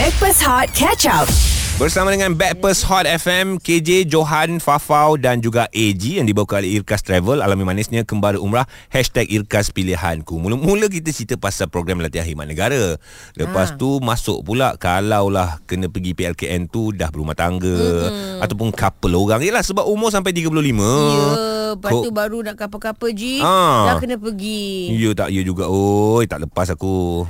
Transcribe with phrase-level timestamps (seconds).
[0.00, 1.28] Backpass Hot Catch Up.
[1.76, 7.04] Bersama dengan Backpast Hot FM, KJ, Johan, Fafau dan juga AG yang dibawa oleh Irkas
[7.04, 7.44] Travel.
[7.44, 8.64] Alami manisnya kembali umrah.
[8.88, 10.40] Hashtag Irkas Pilihanku.
[10.40, 12.96] Mula-mula kita cerita pasal program latihan khidmat negara.
[13.36, 13.76] Lepas ha.
[13.76, 17.68] tu masuk pula kalaulah kena pergi PLKN tu dah berumah tangga.
[17.68, 18.40] Mm-hmm.
[18.40, 19.44] Ataupun couple orang.
[19.44, 20.48] Yelah sebab umur sampai 35.
[20.48, 21.28] Ya,
[21.76, 23.44] lepas tu baru nak couple-couple Ji.
[23.44, 23.92] Ah.
[23.92, 24.96] Dah kena pergi.
[24.96, 25.68] Ya tak, ya juga.
[25.68, 27.28] Oi, tak lepas aku.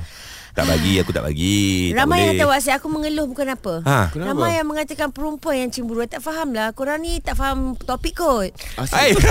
[0.51, 1.89] Tak bagi, aku tak bagi.
[1.89, 2.21] tak Ramai boleh.
[2.21, 4.27] yang hantar WhatsApp Aku mengeluh bukan apa Ha, kenapa?
[4.29, 8.51] Ramai yang mengatakan Perempuan yang cemburu Tak faham lah Korang ni tak faham topik kot
[8.77, 9.15] Hai.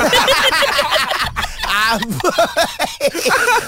[1.71, 2.31] Apa?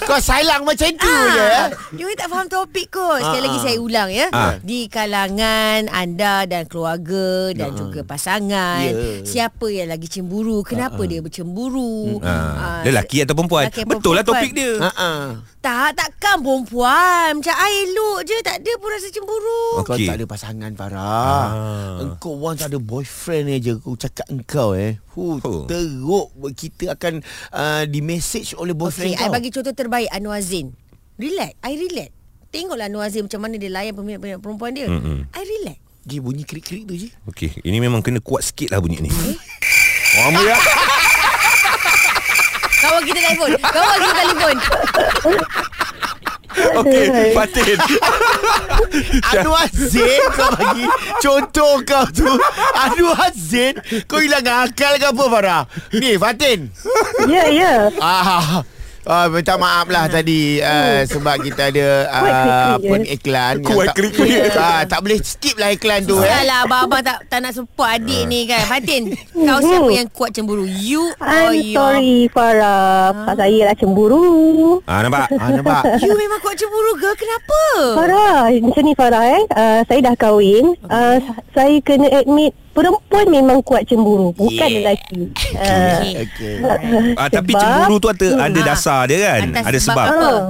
[0.03, 1.67] Kau silang macam tu Ah, je eh?
[1.93, 3.63] Dia orang tak faham topik kot Sekali Ah, lagi ah.
[3.63, 4.53] saya ulang ya Ah.
[4.59, 9.23] Di kalangan anda dan keluarga Dan juga pasangan Ya.
[9.23, 13.67] Siapa yang lagi cemburu Kenapa dia bercemburu Ah, Ah, lelaki atau perempuan?
[13.67, 14.73] lelaki Betul lah topik dia.
[14.81, 15.25] Ha ah.
[15.63, 20.11] Tak, takkan perempuan Macam I elok je Tak ada pun rasa cemburu Kau Okey.
[20.11, 21.47] tak ada pasangan Farah.
[21.47, 22.03] Ah.
[22.03, 24.99] Engkau once ada boyfriend aja Aku cakap engkau eh.
[25.13, 25.69] Hu, Oh.
[25.69, 27.21] teruk kita akan
[27.53, 29.35] uh, di message oleh boyfriend Okey, I kau.
[29.37, 30.73] bagi contoh terbaik Anwar Zain.
[31.21, 32.09] Relax, I relax.
[32.49, 34.89] Tengoklah Anwar Zain macam mana dia layan peminat-peminat perempuan dia.
[34.89, 35.29] Mm-mm.
[35.29, 35.77] I relax.
[36.09, 37.13] Dia bunyi krik-krik tu je.
[37.29, 39.11] Okey, ini memang kena kuat sikit lah bunyi ni.
[39.13, 40.57] Oh, ya.
[42.83, 43.51] Kawan kita telefon.
[43.61, 44.57] Kawan kita telefon.
[46.53, 47.79] Okey, Fatin.
[49.33, 50.87] Anwar Zain kau bagi
[51.23, 52.29] contoh kau tu.
[52.77, 55.63] Anwar Zain kau hilang akal ke apa Farah?
[55.97, 56.69] Ni Fatin.
[57.29, 57.73] Ya, ya.
[58.01, 58.61] Ah,
[59.03, 63.67] Ah, minta maaf lah tadi uh, sebab kita ada uh, Kuat krik-krik pun iklan yang
[63.67, 64.41] Kuat tak- krik-krik.
[64.55, 66.31] Ah, tak boleh skip lah iklan tu eh.
[66.31, 68.63] Salah abang-abang tak, tak nak support adik ni kan.
[68.63, 70.63] Fatin, kau siapa yang kuat cemburu?
[70.63, 71.75] You or I'm your...
[71.75, 74.23] sorry Farah Pasal saya lah cemburu
[74.87, 75.27] Ah, nampak?
[75.35, 75.83] Ah, nampak?
[76.07, 77.11] You memang kuat cemburu ke?
[77.19, 77.61] Kenapa?
[77.99, 81.17] Farah Macam ni Farah eh uh, Saya dah kahwin uh,
[81.51, 84.97] Saya kena admit Perempuan memang kuat cemburu Bukan Yeah.
[84.97, 85.21] lelaki
[85.55, 86.57] uh, Okey.
[87.21, 88.65] Ah, tapi cemburu tu ada, ada Ah.
[88.67, 89.41] dasar dia kan?
[89.47, 90.07] Atas ada sebab sebab.
[90.09, 90.25] apa?
[90.25, 90.41] uh,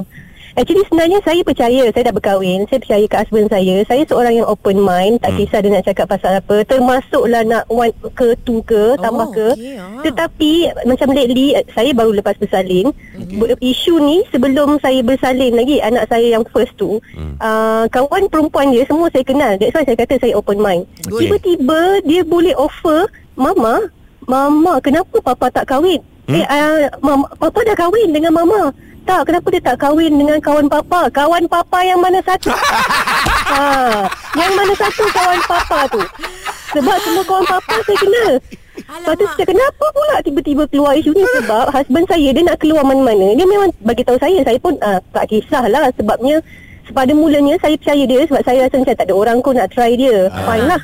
[0.53, 4.47] Actually sebenarnya saya percaya Saya dah berkahwin Saya percaya ke husband saya Saya seorang yang
[4.47, 5.39] open mind Tak Hmm.
[5.39, 9.81] kisah dia nak cakap pasal apa Termasuklah nak one ke two ke Tambah ke okey,
[9.81, 9.97] ah.
[10.05, 10.51] Tetapi
[10.85, 13.57] Macam lately Saya baru lepas bersalin okay.
[13.65, 17.33] Isu ni Sebelum saya bersalin lagi Anak saya yang first tu Hmm.
[17.37, 21.25] uh, Kawan perempuan dia Semua saya kenal That's why saya kata Saya open mind Okey.
[21.25, 23.89] Tiba-tiba Dia boleh offer Mama
[24.23, 26.39] Mama Kenapa papa tak kahwin Hmm?
[26.39, 28.71] Eh uh, mama, Papa dah kahwin dengan mama
[29.03, 31.11] tak, kenapa dia tak kahwin dengan kawan papa?
[31.11, 32.49] Kawan papa yang mana satu?
[33.51, 36.01] ha, yang mana satu kawan papa tu?
[36.73, 38.33] Sebab semua kawan papa saya kenal.
[38.73, 39.35] Lepas tu Alamak.
[39.37, 43.37] saya kenapa pula tiba-tiba keluar isu ni sebab husband saya dia nak keluar mana-mana.
[43.37, 46.41] Dia memang bagi tahu saya, saya pun uh, tak kisahlah sebabnya
[46.91, 49.93] pada mulanya saya percaya dia sebab saya rasa macam tak ada orang pun nak try
[49.93, 50.27] dia.
[50.33, 50.81] Fine lah.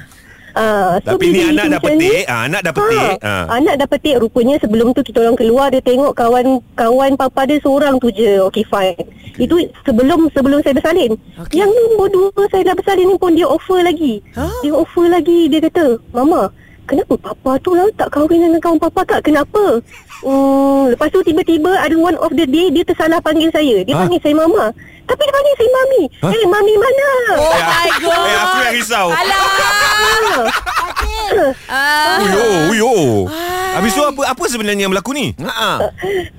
[0.52, 2.26] Ah, Tapi ni anak dah macam ni- petik.
[2.26, 3.16] Ah, anak dah petik.
[3.20, 3.46] Ha, Ah.
[3.52, 7.58] Anak dah petik rupanya sebelum tu kita orang keluar dia tengok kawan kawan papa dia
[7.60, 8.42] seorang tu je.
[8.44, 8.98] Okay fine.
[9.36, 11.14] Itu sebelum sebelum saya bersalin.
[11.38, 11.56] Okey.
[11.56, 14.20] Yang nombor dua saya dah bersalin ni pun dia offer lagi.
[14.34, 14.50] Huh?
[14.62, 16.50] Dia offer lagi dia kata, "Mama,
[16.84, 19.22] kenapa papa tu lah tak kahwin dengan kawan papa tak?
[19.24, 19.80] Kenapa?"
[20.20, 23.80] Hmm, lepas tu tiba-tiba ada one of the day dia tersalah panggil saya.
[23.82, 24.04] Dia Ha?
[24.04, 24.68] panggil saya mama.
[25.06, 26.02] Tapi dia panggil saya mami.
[26.20, 26.28] Ha?
[26.30, 27.08] Eh, mami mana?
[27.32, 28.20] Oh Eh, my god.
[28.28, 29.08] Eh, aku yang risau.
[29.10, 29.42] Alah.
[31.70, 32.18] Ah.
[32.18, 32.20] Ah.
[32.26, 32.94] Uyo, uyo.
[33.78, 35.38] Habis tu apa apa sebenarnya yang berlaku ni?
[35.38, 35.78] Ha.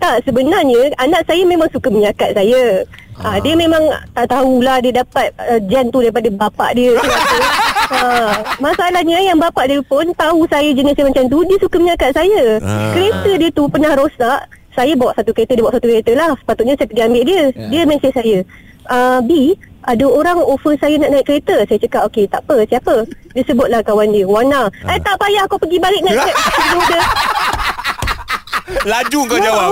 [0.03, 2.83] Tak sebenarnya anak saya memang suka menyakat saya.
[3.21, 3.37] Ah.
[3.37, 3.85] dia memang
[4.17, 6.97] tak tahulah dia dapat uh, gen tu daripada bapak dia
[7.93, 12.11] ha, masalahnya yang bapak dia pun tahu saya jenis yang macam tu dia suka menyakat
[12.17, 12.57] saya.
[12.65, 12.97] Ah.
[12.97, 14.41] Kereta dia tu pernah rosak.
[14.71, 16.31] Saya bawa satu kereta dia bawa satu kereta lah.
[16.41, 17.37] Sepatutnya saya pergi ambil dia.
[17.37, 17.69] Ya.
[17.69, 18.37] Dia mesej saya.
[18.91, 19.31] Uh, B
[19.89, 21.65] ada orang offer saya nak naik kereta.
[21.65, 22.95] Saya cakap okey tak apa siapa?
[23.33, 24.69] Dia sebutlah kawan dia Wana.
[24.85, 27.01] Eh tak payah kau pergi balik naik kereta.
[28.91, 29.71] Laju kau jawab.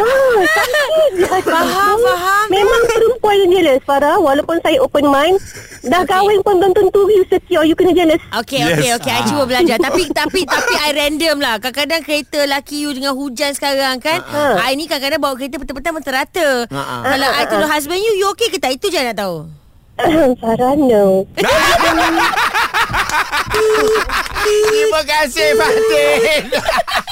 [0.00, 1.38] Ah.
[1.40, 2.44] Faham, faham.
[2.48, 5.36] Memang perempuan yang jealous Farah Walaupun saya open mind
[5.80, 6.08] Dah Okey.
[6.08, 8.76] kahwin pun belum tentu You secure You kena jealous Okey Yes.
[8.76, 11.56] okey okey I cuba belajar tapi tapi tapi I random lah.
[11.58, 14.20] Kadang-kadang kereta laki you dengan hujan sekarang kan.
[14.20, 14.60] Ha.
[14.68, 16.48] I ni kadang-kadang bawa kereta petang-petang pun terata.
[16.68, 16.96] Ha, ha.
[17.04, 18.76] Kalau I tolong husband you you okey ke tak?
[18.76, 19.48] Itu je nak tahu.
[20.40, 21.28] Farah no
[24.40, 26.42] Terima kasih Fatin.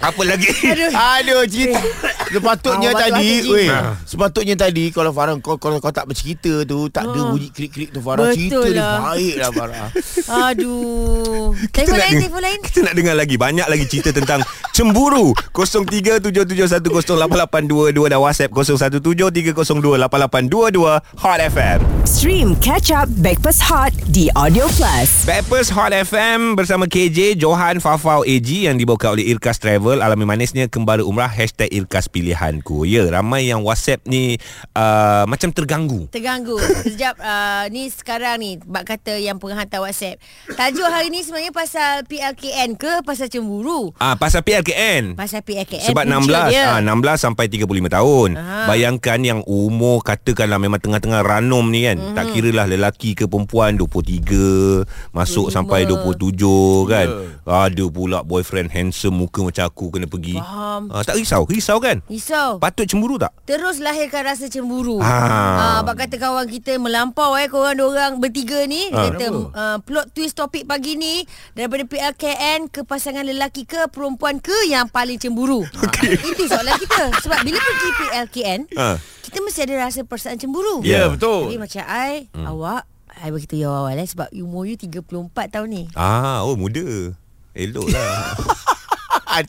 [0.00, 0.48] Apa lagi?
[0.90, 1.80] Aduh cerita
[2.26, 3.94] Sepatutnya Ah, tadi weh, Ah.
[4.02, 8.00] Sepatutnya tadi Kalau Farah kau, Kalau kau tak bercerita tu Tak ada bunyi klik-klik tu
[8.00, 8.96] Farah Betul Cerita dia lah.
[9.06, 9.86] baik lah Farah
[10.48, 11.52] Aduh.
[11.66, 12.58] Kita Telefon nak, lain, telefon lain.
[12.60, 14.40] kita nak dengar lagi Banyak lagi cerita tentang
[14.74, 21.78] Cemburu 0377108822 dan WhatsApp 0173028822 Hot FM.
[22.02, 25.30] Stream Catch Up Backpass Hot di Audio Plus.
[25.30, 30.02] Backpers Hot FM bersama KJ, Johan, Fafau, AG yang dibawa oleh Irkas Travel.
[30.02, 32.82] Alami manisnya kembali umrah Hashtag Irkas Pilihanku.
[32.82, 34.42] Ya, ramai yang WhatsApp ni
[34.74, 36.10] uh, macam terganggu.
[36.10, 40.18] Terganggu Sekejap uh, Ni sekarang ni Bak kata yang penghantar WhatsApp
[40.50, 44.63] Tajuk hari ni sebenarnya pasal PLKN ke Pasal cemburu Ah, pasal PLKN.
[45.12, 46.64] Pasal PLKN Sebab punca 16 dia.
[46.72, 48.28] ah, 16 sampai 35 tahun.
[48.38, 48.64] Ah.
[48.64, 52.00] Bayangkan yang umur katakanlah memang tengah-tengah ranum ni kan.
[52.00, 52.14] Mhm.
[52.14, 55.54] Tak kira lah lelaki ke perempuan 23 masuk 25.
[55.54, 57.06] sampai 27 kan.
[57.44, 60.38] Ada pula boyfriend handsome muka macam aku kena pergi.
[60.38, 60.88] Faham.
[60.88, 62.00] Ah, tak risau, risau kan?
[62.06, 63.34] Risau Patut cemburu tak?
[63.44, 65.02] Terus lahirkan rasa cemburu.
[65.02, 65.76] Ah.
[65.76, 69.76] Ah, bak kata kawan kita melampau eh korang dua orang bertiga ni ah, kata uh,
[69.82, 75.18] plot twist topik pagi ni daripada PLKN ke pasangan lelaki ke perempuan ke yang paling
[75.18, 75.66] cemburu.
[75.90, 76.14] Okay.
[76.20, 77.10] Itu soalan kita.
[77.20, 78.96] Sebab bila pergi PLKN, Ah.
[79.22, 80.80] kita mesti ada rasa perasaan cemburu.
[80.86, 81.50] Ya, betul.
[81.50, 82.46] Jadi macam I, hmm.
[82.46, 82.82] awak,
[83.14, 85.82] I beritahu you awal eh sebab umur you 34 tahun ni.
[85.94, 87.14] Ah, oh muda.
[87.54, 88.34] Elok lah.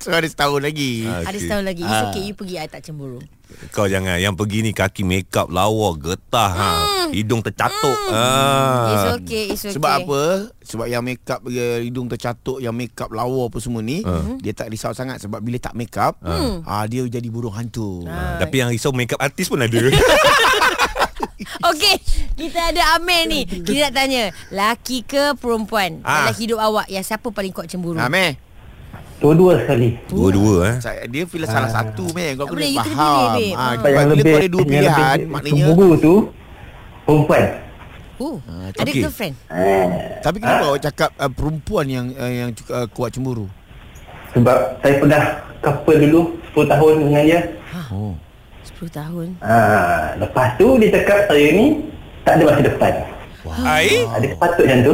[0.01, 1.05] So ada setahun lagi.
[1.05, 1.81] Ah, Ada setahun lagi.
[1.81, 3.21] It's okay, you pergi I tak cemburu.
[3.69, 6.69] Kau jangan Yang pergi ni kaki make up lawa Getah ha.
[7.13, 8.89] Hidung tercatuk ah.
[8.89, 9.77] It's okay, it's okay.
[9.77, 10.21] Sebab apa?
[10.65, 14.33] Sebab yang make up uh, hidung tercatuk, yang make up lawa apa semua ni, uh.
[14.41, 16.65] dia tak risau sangat sebab bila tak make up, uh.
[16.65, 18.01] uh, dia jadi burung hantu.
[18.01, 18.41] Uh.
[18.41, 19.77] Tapi yang risau make up artis pun ada
[21.65, 21.95] Okey,
[22.35, 23.45] kita ada Amir ni.
[23.45, 26.29] Kita nak tanya, laki ke perempuan Ah.
[26.29, 27.97] dalam hidup awak yang siapa paling kuat cemburu?
[27.97, 28.37] Ha, meh.
[29.15, 29.89] Dua-dua sekali.
[30.05, 32.35] Dua-dua eh Saya, dia pilih salah satu meh.
[32.35, 32.89] Kau Tak kena boleh, faham.
[33.31, 33.51] pilih.
[33.55, 33.71] Ah, Ah.
[33.71, 36.13] Sebab yang lebih kau ada dua yang pilihan, lebih maknanya cemburu tu
[37.05, 37.43] perempuan.
[38.15, 39.01] Ah, ada okey.
[39.01, 39.35] girlfriend?
[40.19, 43.47] Tapi kenapa awak cakap uh, perempuan yang uh, yang uh, kuat cemburu?
[44.31, 45.23] Sebab saya pernah
[45.59, 46.21] couple dulu
[46.53, 47.39] 10 tahun dengan dia.
[47.89, 48.13] Oh.
[48.75, 49.27] 10 tahun.
[49.39, 49.57] Ha,
[50.19, 51.65] lepas tu dia cakap saya ni
[52.23, 52.93] tak ada masa depan.
[53.61, 54.93] Ai Ada patut macam tu.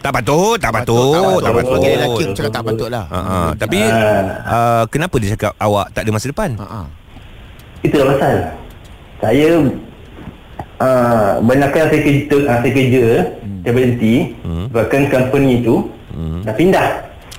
[0.00, 3.04] Tak patut Tak patut Tak patut Sebagai lelaki aku cakap tak patut lah.
[3.12, 3.38] Ha, ha.
[3.54, 4.24] Tapi Ah.
[4.48, 6.80] uh, Kenapa dia cakap Awak tak ada masa depan Ha, ha.
[7.80, 8.36] Itulah pasal.
[9.20, 9.48] Saya
[10.80, 13.04] uh, banyakkan saya kerja, uh, saya kerja
[13.40, 13.60] hmm.
[13.64, 14.14] saya berhenti
[14.44, 14.64] hmm.
[14.68, 16.44] bahkan company tu hmm.
[16.44, 16.88] dah pindah.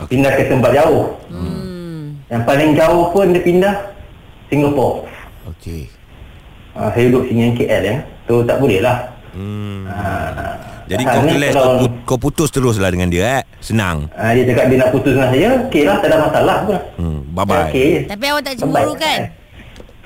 [0.09, 1.13] Pindah ke tempat jauh.
[1.29, 2.17] Hmm.
[2.25, 3.75] Yang paling jauh pun dia pindah
[4.49, 5.05] Singapura.
[5.53, 5.85] Okey.
[6.73, 7.95] Uh, saya duduk sini yang KL ya.
[8.25, 8.97] Tu tak boleh lah.
[9.37, 9.85] hmm.
[9.85, 14.31] Uh, Jadi kau kelas kau, put, kau putus terus lah dengan dia eh Senang uh,
[14.31, 15.49] dia cakap dia nak putus dengan saya.
[15.63, 16.79] Okey lah, tak ada masalah pun.
[16.97, 17.19] hmm.
[17.31, 17.91] Bye bye Okey.
[18.05, 18.99] Tapi awak tak cemburu Baik.
[18.99, 19.19] kan?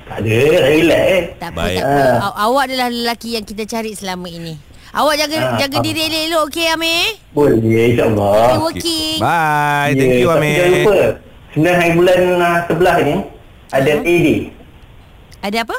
[0.06, 1.22] Tak ada, saya relax eh.
[1.36, 1.76] Tak apa, Baik.
[1.76, 2.02] tak apa.
[2.22, 4.54] Aw- awak adalah lelaki yang kita cari selama ini.
[4.88, 7.04] Awak jaga Ah, jaga diri elok-elok okey Amir?
[7.30, 7.58] Boleh,
[7.90, 8.32] insyaAllah.
[8.46, 9.16] Stay working.
[9.18, 10.98] Bye Thank you Ya, Jangan Amir lupa,
[11.52, 13.14] 9 hari bulan uh, sebelah ni
[13.68, 14.06] ada Hmm.
[14.06, 14.28] AD.
[15.42, 15.76] Ada apa?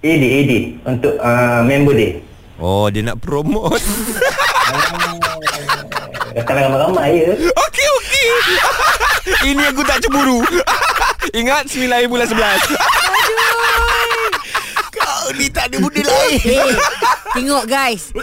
[0.00, 0.52] AD, AD
[0.84, 2.10] untuk uh, member day.
[2.56, 3.84] Oh dia nak promote
[6.32, 7.32] Datang ramai-ramai ya.
[7.36, 8.26] Okey okey
[9.52, 10.40] Ini aku tak cemburu
[11.40, 12.76] Ingat 9 bulan 11
[14.92, 16.40] Kau ni tak ada benda lain.
[16.40, 16.72] Eh,
[17.34, 18.14] tengok guys.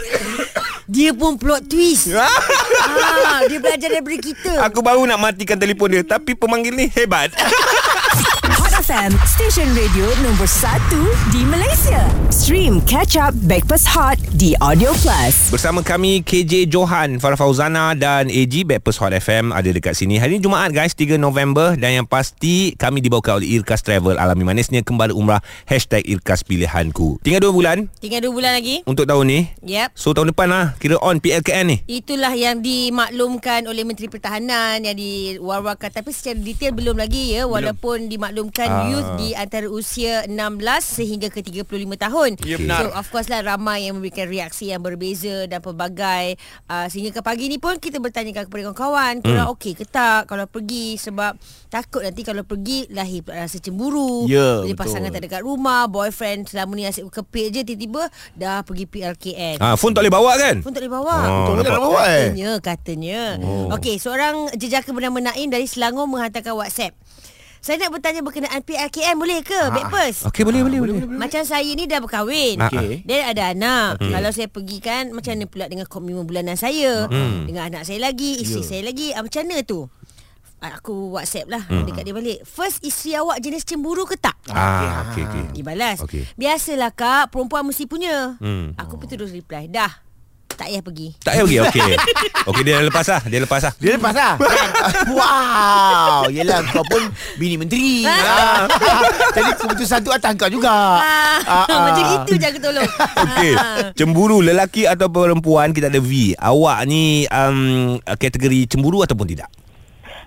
[0.84, 2.10] Dia pun plot twist.
[2.12, 4.52] ah, dia belajar daripada kita.
[4.64, 7.30] Aku baru nak matikan telefon dia Tapi pemanggil ni hebat
[8.94, 12.06] FM, stesen radio nombor 1 di Malaysia.
[12.30, 15.50] Stream Catch Up Backpass Hot di Audio Plus.
[15.50, 20.22] Bersama kami KJ Johan Farah Fauzana dan AG Backpast Hot FM Ada dekat sini.
[20.22, 21.74] Hari ini Jumaat guys 3 November.
[21.74, 24.14] Dan yang pasti Kami dibawa oleh Irkas Travel.
[24.14, 25.42] Alami manisnya kembali umrah.
[25.66, 27.18] Hashtag Irkas Pilihanku.
[27.26, 27.90] Tinggal 2 bulan.
[27.98, 28.86] Tinggal 2 bulan lagi.
[28.86, 29.40] Untuk tahun ni?
[29.66, 29.98] Yep.
[29.98, 31.76] So tahun depan lah Kira on PLKN ni?
[31.90, 37.50] Itulah yang dimaklumkan oleh Menteri Pertahanan yang diwar-warkan tapi secara detail belum lagi ya.
[37.50, 38.82] Walaupun dimaklumkan Ah.
[38.86, 40.34] Youth di antara usia 16
[40.80, 41.64] sehingga ke 35
[41.96, 42.30] tahun.
[42.42, 42.80] Ya, benar.
[42.80, 46.36] So of course lah ramai yang memberikan reaksi yang berbeza dan pelbagai
[46.66, 49.54] uh, sehingga ke pagi ni pun kita bertanyakan kepada kawan-kawan korang Hmm.
[49.54, 51.36] okey ke tak kalau pergi sebab
[51.68, 54.24] takut nanti kalau pergi lahir pula rasa cemburu.
[54.24, 54.80] Ya, Bila betul.
[54.80, 59.58] pasangan tak dekat rumah, boyfriend selama ni asyik kepit je tiba-tiba dah pergi PLKN.
[59.58, 61.16] ah, Phone tak boleh bawa kan Pun tak boleh bawa.
[61.24, 62.24] Oh, Betul tak bawa eh?
[62.26, 63.20] Katanya, katanya.
[63.40, 63.74] Oh.
[63.74, 66.94] Okey, seorang jejaka bernama Naim dari Selangor menghantarkan WhatsApp.
[67.64, 69.72] Saya nak bertanya berkenaan PLKM boleh ke, ha.
[69.72, 70.28] Backpers?
[70.28, 72.60] Okey boleh boleh boleh Macam saya ni dah berkahwin.
[72.60, 73.08] Ah, Okey.
[73.08, 74.04] Dia ada anak.
[74.04, 77.08] Kalau saya pergi kan macam mana pula dengan komitmen bulanan saya?
[77.08, 77.48] Hmm.
[77.48, 78.68] Dengan anak saya lagi, isteri Ya.
[78.68, 79.16] saya lagi.
[79.16, 79.88] Ah, macam mana tu?
[80.60, 82.44] Ah, Aku WhatsApp lah dekat dia balik.
[82.44, 84.36] First, isteri awak jenis cemburu ke tak?
[84.48, 85.44] Ah, okey okey.
[85.56, 86.28] Dibalas Okey.
[86.36, 88.76] Biasalah kak Perempuan mesti punya Hmm.
[88.76, 89.88] Aku pun terus reply Dah
[90.54, 91.08] Tak payah pergi.
[91.18, 91.56] Tak payah pergi?
[91.60, 91.92] Okey.
[92.46, 93.20] Okey dia lepas lah.
[93.26, 93.72] Dia lepas lah.
[93.76, 94.32] Dia lepas lah.
[95.14, 96.30] Wow.
[96.30, 97.02] Yelah kau pun
[97.36, 98.02] Bini menteri.
[98.24, 98.64] Ah.
[99.34, 100.70] Jadi keputusan tu atas kau juga.
[100.70, 101.82] Ah, Ah, ah.
[101.84, 102.86] Macam itu jaga tolong.
[102.88, 103.52] Okey.
[103.94, 106.34] Cemburu lelaki atau perempuan Kita ada V.
[106.34, 109.50] Awak ni um, Kategori cemburu ataupun tidak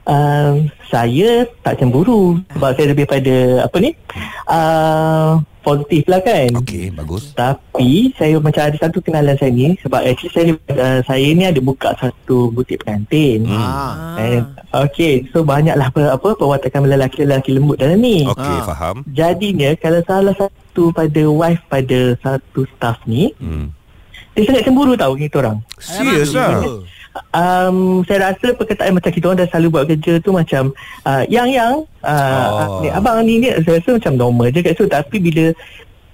[0.08, 3.92] Um, saya tak cemburu sebab saya lebih pada apa ni
[4.48, 6.48] uh, positif lah kan.
[6.64, 11.28] Okey bagus Tapi saya macam ada satu kenalan saya ni sebab actually saya uh, saya
[11.36, 13.52] ni ada buka satu butik pengantin.
[13.52, 13.60] Hmm.
[13.60, 14.16] Ah.
[14.16, 14.44] And,
[14.88, 18.24] okay, so banyaklah apa, apa perwatakan lelaki-lelaki lembut dalam ni.
[18.24, 18.64] Okey Ah.
[18.64, 23.76] faham Jadinya kalau salah satu pada wife pada satu staff ni, hmm.
[24.40, 25.60] dia sangat cemburu tau kita orang.
[25.84, 26.64] Serius lah
[27.36, 30.64] Um, saya rasa perkataan macam kita orang dah selalu buat kerja tu macam
[31.06, 32.82] uh, yang yang uh, Oh.
[32.82, 35.46] ni, abang ni ni saya rasa macam normal je kat situ tapi bila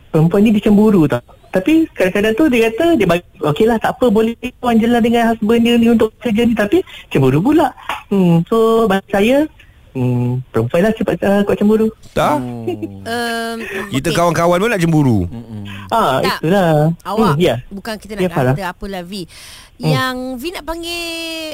[0.10, 1.24] perempuan ni dia cemburu tau.
[1.53, 5.01] Tapi kadang-kadang tu dia kata dia bagi okey lah tak apa boleh tuan je lah
[5.01, 6.81] dengan husband dia ni untuk kerja ni tapi
[7.13, 7.69] cemburu pula.
[8.10, 9.38] Hmm, so bagi saya
[9.94, 11.88] hmm, perempuan lah cepat uh, kuat cemburu.
[12.12, 12.38] Tak
[13.04, 13.58] Um,
[13.90, 14.16] Kita okey.
[14.16, 15.28] kawan-kawan pun nak cemburu
[15.90, 16.40] Ah, Tak.
[16.40, 16.96] itulah.
[17.04, 17.56] Awak Hmm, ya.
[17.68, 18.54] Bukan kita Ya, nak Farah.
[18.54, 19.28] kata apalah V
[19.76, 21.04] Yang V nak panggil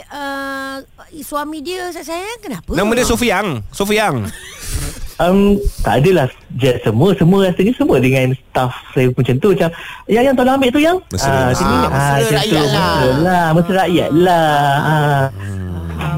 [0.07, 0.77] uh,
[1.19, 2.69] Suami dia sayang kenapa?
[2.69, 4.25] Nama dia Sofiang Sofiang
[5.19, 9.67] Um, tak adalah je, semua semua rasanya semua dengan staff saya pun macam tu macam
[10.07, 11.27] yang yang tolong ambil tu yang Mesra.
[11.27, 12.71] Ah, sini Ah, mesra macam rakyat lah.
[12.71, 14.47] mesra lah mesra rakyat lah
[14.79, 15.23] ah.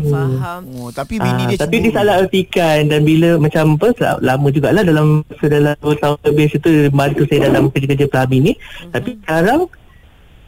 [0.04, 0.62] Faham, faham.
[0.76, 3.88] Oh, tapi bini Ah, dia tapi dia salah artikan dan bila macam apa
[4.20, 8.54] lama jugalah dalam dalam 2 tahun lebih situ bantu saya dalam kerja-kerja plumbing ni.
[8.88, 9.70] Tapi sekarang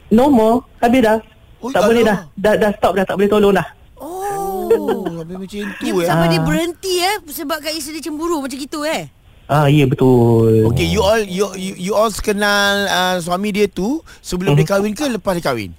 [0.10, 0.66] no more.
[0.80, 1.18] Habis dah.
[1.60, 2.18] Oh, tak tak boleh dah.
[2.34, 3.06] dah dah stop dah.
[3.06, 3.68] Tak boleh tolong dah.
[3.96, 4.68] Oh.
[5.24, 6.06] Sampai macam tu Dia eh.
[6.06, 6.44] sampai dia Ah.
[6.44, 9.08] berhenti eh Sebabkan isteri dia cemburu Macam gitu eh.
[9.44, 10.72] Ah ya betul.
[10.72, 14.96] Okay, you all you you, you all kenal uh, suami dia tu sebelum dia kahwin
[14.96, 15.76] ke lepas dia kahwin?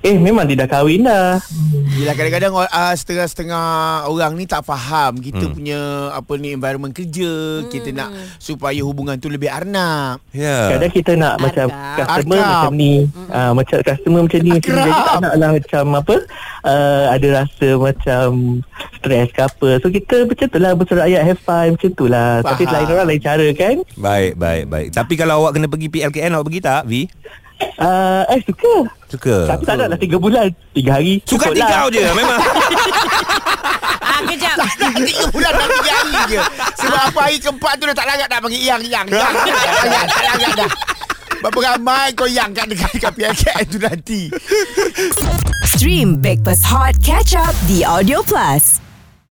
[0.00, 1.36] Eh memang dia dah kahwin dah
[1.90, 3.64] Yelah kadang-kadang uh, setengah-setengah
[4.06, 5.52] orang ni tak faham kita Hmm.
[5.52, 5.80] punya
[6.10, 7.32] apa ni environment kerja,
[7.66, 10.22] kita nak supaya hubungan tu lebih arnab.
[10.30, 11.44] Ya Kadang kita nak Arkam.
[11.44, 11.66] macam
[11.98, 12.50] customer Arkam.
[12.54, 12.92] macam ni
[13.28, 14.80] uh, Macam customer macam ni macam ni.
[14.80, 16.16] Jadi tak nak lah macam apa
[16.62, 18.26] uh, Ada rasa macam
[18.94, 22.62] Stres ke apa So kita macam tu lah Berserakyat have fun Macam tu lah Tapi
[22.64, 26.46] lain orang lain cara kan Baik baik baik Tapi kalau awak kena pergi PLKN Awak
[26.46, 26.92] pergi tak V?
[27.80, 28.74] Uh, Eh suka.
[29.10, 29.36] Suka?
[29.50, 31.14] Tapi tak nak lah 3 bulan 3 hari.
[31.26, 31.70] Suka cukup hati lah.
[31.70, 32.40] kau je Memang.
[34.10, 34.56] Ah kejap.
[35.06, 36.40] Tiga bulan dah tiga hari je.
[36.82, 39.06] Sebab apa hari keempat tu dah tak larat dah panggil yang yang yang.
[39.06, 39.30] Tak
[39.86, 40.70] larat, tak larat dah.
[41.40, 44.20] Berapa ramai kau yang kat dekat, dekat PLKN tu nanti.
[45.72, 48.89] Stream Breakfast Hot Catch Up di Audio Plus.